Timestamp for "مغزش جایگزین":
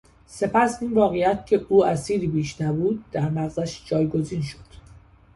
3.29-4.41